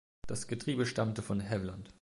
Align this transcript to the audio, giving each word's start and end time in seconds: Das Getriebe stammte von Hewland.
Das 0.25 0.47
Getriebe 0.47 0.87
stammte 0.87 1.21
von 1.21 1.39
Hewland. 1.39 1.89